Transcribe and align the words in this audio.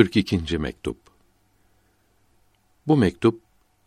42. 0.00 0.58
mektup. 0.58 0.96
Bu 2.86 2.96
mektup 2.96 3.40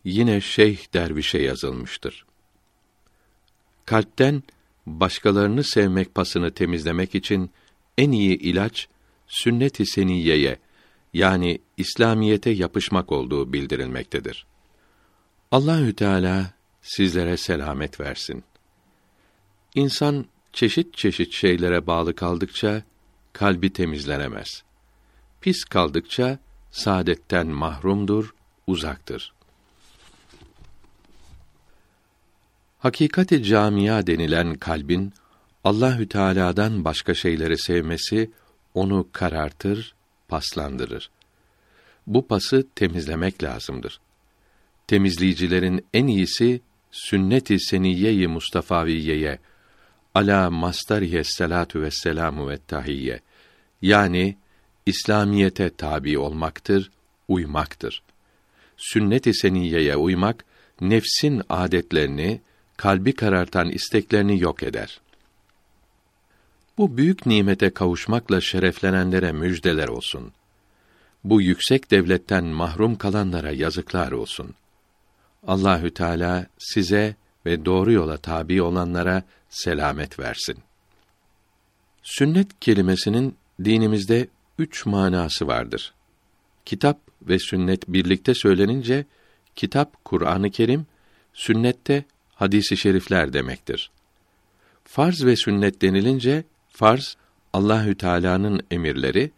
yine 0.04 0.40
Şeyh 0.40 0.94
Derviş'e 0.94 1.42
yazılmıştır. 1.42 2.26
Kalpten 3.84 4.42
başkalarını 4.86 5.64
sevmek 5.64 6.14
pasını 6.14 6.50
temizlemek 6.50 7.14
için 7.14 7.50
en 7.98 8.12
iyi 8.12 8.38
ilaç 8.38 8.88
sünnet-i 9.26 9.86
seniyeye 9.86 10.58
yani 11.14 11.58
İslamiyete 11.76 12.50
yapışmak 12.50 13.12
olduğu 13.12 13.52
bildirilmektedir. 13.52 14.46
Allahü 15.50 15.94
Teala 15.94 16.50
sizlere 16.82 17.36
selamet 17.36 18.00
versin. 18.00 18.44
İnsan 19.74 20.26
çeşit 20.52 20.96
çeşit 20.96 21.32
şeylere 21.32 21.86
bağlı 21.86 22.14
kaldıkça 22.14 22.82
kalbi 23.32 23.72
temizlenemez. 23.72 24.64
Pis 25.44 25.64
kaldıkça 25.64 26.38
saadetten 26.70 27.46
mahrumdur, 27.46 28.34
uzaktır. 28.66 29.32
Hakikati 32.78 33.44
camia 33.44 34.06
denilen 34.06 34.54
kalbin 34.54 35.12
Allahü 35.64 36.08
Teala'dan 36.08 36.84
başka 36.84 37.14
şeyleri 37.14 37.58
sevmesi 37.58 38.30
onu 38.74 39.08
karartır, 39.12 39.94
paslandırır. 40.28 41.10
Bu 42.06 42.26
pası 42.26 42.66
temizlemek 42.74 43.42
lazımdır. 43.42 44.00
Temizleyicilerin 44.86 45.86
en 45.94 46.06
iyisi 46.06 46.60
sünnet-i 46.90 47.60
seniyye-i 47.60 48.26
Mustafaviyeye 48.26 49.38
ala 50.14 50.50
mastariye 50.50 51.24
salatu 51.24 51.82
ve 51.82 51.90
selamu 51.90 52.48
ve 52.48 52.58
tahiyye 52.58 53.20
yani 53.82 54.36
İslamiyete 54.86 55.70
tabi 55.70 56.18
olmaktır, 56.18 56.90
uymaktır. 57.28 58.02
Sünnet-i 58.76 59.34
seniyeye 59.34 59.96
uymak 59.96 60.44
nefsin 60.80 61.42
adetlerini, 61.48 62.40
kalbi 62.76 63.14
karartan 63.14 63.68
isteklerini 63.68 64.40
yok 64.40 64.62
eder. 64.62 65.00
Bu 66.78 66.96
büyük 66.96 67.26
nimete 67.26 67.70
kavuşmakla 67.70 68.40
şereflenenlere 68.40 69.32
müjdeler 69.32 69.88
olsun. 69.88 70.32
Bu 71.24 71.42
yüksek 71.42 71.90
devletten 71.90 72.44
mahrum 72.44 72.96
kalanlara 72.96 73.50
yazıklar 73.50 74.12
olsun. 74.12 74.54
Allahü 75.46 75.94
Teala 75.94 76.46
size 76.58 77.16
ve 77.46 77.64
doğru 77.64 77.92
yola 77.92 78.16
tabi 78.16 78.62
olanlara 78.62 79.22
selamet 79.50 80.18
versin. 80.18 80.58
Sünnet 82.02 82.60
kelimesinin 82.60 83.36
dinimizde 83.64 84.28
üç 84.58 84.86
manası 84.86 85.46
vardır. 85.46 85.94
Kitap 86.64 86.98
ve 87.22 87.38
sünnet 87.38 87.88
birlikte 87.88 88.34
söylenince 88.34 89.04
kitap 89.56 90.04
Kur'an-ı 90.04 90.50
Kerim, 90.50 90.86
sünnette 91.34 92.04
hadisi 92.34 92.76
şerifler 92.76 93.32
demektir. 93.32 93.90
Farz 94.84 95.24
ve 95.24 95.36
sünnet 95.36 95.82
denilince 95.82 96.44
farz 96.68 97.16
Allahü 97.52 97.94
Teala'nın 97.94 98.60
emirleri, 98.70 99.30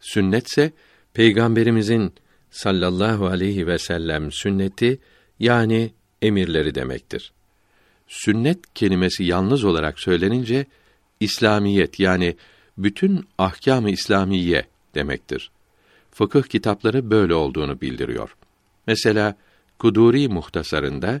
sünnetse 0.00 0.72
peygamberimizin 1.14 2.12
sallallahu 2.50 3.26
aleyhi 3.26 3.66
ve 3.66 3.78
sellem 3.78 4.32
sünneti 4.32 4.98
yani 5.38 5.92
emirleri 6.22 6.74
demektir. 6.74 7.32
Sünnet 8.08 8.74
kelimesi 8.74 9.24
yalnız 9.24 9.64
olarak 9.64 10.00
söylenince 10.00 10.66
İslamiyet 11.20 12.00
yani 12.00 12.36
bütün 12.78 13.28
ahkâm-ı 13.38 13.90
İslamiye 13.90 14.66
demektir. 14.94 15.50
Fıkıh 16.10 16.42
kitapları 16.42 17.10
böyle 17.10 17.34
olduğunu 17.34 17.80
bildiriyor. 17.80 18.36
Mesela 18.86 19.36
Kuduri 19.78 20.28
muhtasarında 20.28 21.20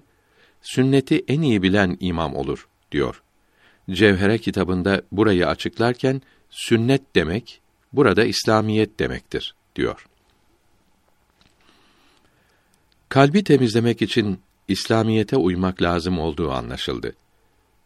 sünneti 0.62 1.24
en 1.28 1.42
iyi 1.42 1.62
bilen 1.62 1.96
imam 2.00 2.36
olur 2.36 2.68
diyor. 2.92 3.22
Cevhere 3.90 4.38
kitabında 4.38 5.02
burayı 5.12 5.48
açıklarken 5.48 6.22
sünnet 6.50 7.14
demek 7.14 7.60
burada 7.92 8.24
İslamiyet 8.24 8.98
demektir 8.98 9.54
diyor. 9.76 10.06
Kalbi 13.08 13.44
temizlemek 13.44 14.02
için 14.02 14.40
İslamiyete 14.68 15.36
uymak 15.36 15.82
lazım 15.82 16.18
olduğu 16.18 16.50
anlaşıldı. 16.50 17.14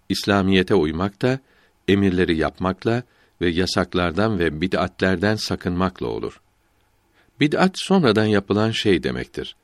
İslamiyete 0.08 0.74
uymak 0.74 1.22
da 1.22 1.38
emirleri 1.88 2.36
yapmakla 2.36 3.02
ve 3.40 3.48
yasaklardan 3.48 4.38
ve 4.38 4.60
bid'atlerden 4.60 5.36
sakınmakla 5.36 6.06
olur. 6.06 6.40
Bid'at 7.40 7.72
sonradan 7.74 8.24
yapılan 8.24 8.70
şey 8.70 9.02
demektir. 9.02 9.56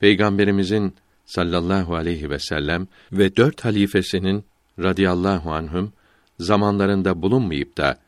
Peygamberimizin 0.00 0.94
sallallahu 1.26 1.94
aleyhi 1.94 2.30
ve 2.30 2.38
sellem 2.38 2.86
ve 3.12 3.36
dört 3.36 3.64
halifesinin 3.64 4.44
radıyallahu 4.78 5.52
anhüm 5.52 5.92
zamanlarında 6.40 7.22
bulunmayıp 7.22 7.76
da 7.76 7.98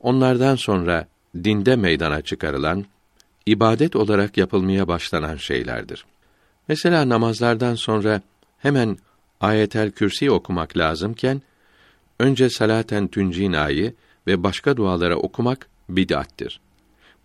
onlardan 0.00 0.56
sonra 0.56 1.06
dinde 1.36 1.76
meydana 1.76 2.22
çıkarılan 2.22 2.84
ibadet 3.46 3.96
olarak 3.96 4.36
yapılmaya 4.36 4.88
başlanan 4.88 5.36
şeylerdir. 5.36 6.04
Mesela 6.68 7.08
namazlardan 7.08 7.74
sonra 7.74 8.20
hemen 8.58 8.98
ayetel 9.40 9.90
kürsi 9.90 10.30
okumak 10.30 10.76
lazımken 10.76 11.42
önce 12.18 12.50
salaten 12.50 13.08
tüncinayı 13.08 13.94
ve 14.26 14.42
başka 14.42 14.76
dualara 14.76 15.16
okumak 15.16 15.68
bid'attir. 15.88 16.60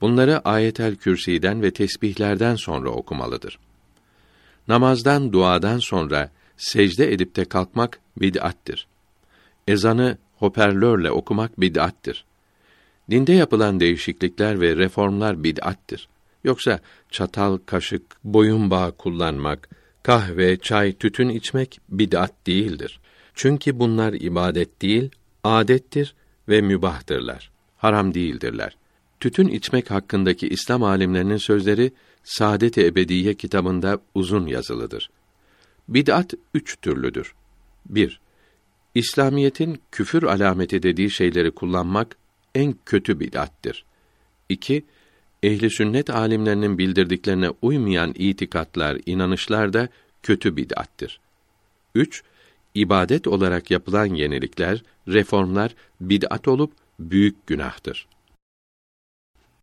Bunları 0.01 0.39
ayetel 0.39 0.95
kürsiden 0.95 1.61
ve 1.61 1.71
tesbihlerden 1.71 2.55
sonra 2.55 2.89
okumalıdır. 2.89 3.59
Namazdan, 4.67 5.33
duadan 5.33 5.79
sonra 5.79 6.31
secde 6.57 7.13
edip 7.13 7.35
de 7.35 7.45
kalkmak 7.45 7.99
bid'attir. 8.17 8.87
Ezanı 9.67 10.17
hoparlörle 10.37 11.11
okumak 11.11 11.61
bid'attir. 11.61 12.25
Dinde 13.09 13.33
yapılan 13.33 13.79
değişiklikler 13.79 14.61
ve 14.61 14.75
reformlar 14.75 15.43
bid'attir. 15.43 16.07
Yoksa 16.43 16.79
çatal, 17.11 17.57
kaşık, 17.65 18.03
boyun 18.23 18.71
bağı 18.71 18.91
kullanmak, 18.91 19.69
kahve, 20.03 20.57
çay, 20.57 20.93
tütün 20.93 21.29
içmek 21.29 21.79
bid'at 21.89 22.33
değildir. 22.47 22.99
Çünkü 23.33 23.79
bunlar 23.79 24.13
ibadet 24.13 24.81
değil, 24.81 25.09
adettir 25.43 26.15
ve 26.49 26.61
mübahtırlar. 26.61 27.51
Haram 27.77 28.13
değildirler. 28.13 28.77
Tütün 29.19 29.47
içmek 29.47 29.91
hakkındaki 29.91 30.47
İslam 30.47 30.83
alimlerinin 30.83 31.37
sözleri 31.37 31.91
Saadet-i 32.23 32.85
Ebediye 32.85 33.33
kitabında 33.33 33.99
uzun 34.15 34.47
yazılıdır. 34.47 35.09
Bid'at 35.89 36.33
üç 36.53 36.77
türlüdür. 36.81 37.33
1. 37.85 38.19
İslamiyetin 38.95 39.81
küfür 39.91 40.23
alameti 40.23 40.83
dediği 40.83 41.09
şeyleri 41.09 41.51
kullanmak 41.51 42.17
en 42.55 42.75
kötü 42.85 43.19
bid'attir. 43.19 43.85
2. 44.49 44.85
Ehli 45.43 45.69
sünnet 45.69 46.09
alimlerinin 46.09 46.77
bildirdiklerine 46.77 47.49
uymayan 47.61 48.13
itikatlar, 48.15 48.97
inanışlar 49.05 49.73
da 49.73 49.89
kötü 50.23 50.55
bid'attir. 50.57 51.19
3. 51.95 52.23
İbadet 52.77 53.27
olarak 53.27 53.71
yapılan 53.71 54.05
yenilikler, 54.05 54.83
reformlar 55.07 55.75
bid'at 56.01 56.47
olup 56.47 56.71
büyük 56.99 57.47
günahtır. 57.47 58.07